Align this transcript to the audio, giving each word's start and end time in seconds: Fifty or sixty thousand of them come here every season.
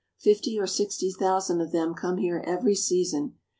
Fifty 0.17 0.59
or 0.59 0.65
sixty 0.65 1.11
thousand 1.11 1.61
of 1.61 1.71
them 1.71 1.93
come 1.93 2.17
here 2.17 2.43
every 2.47 2.73
season. 2.73 3.35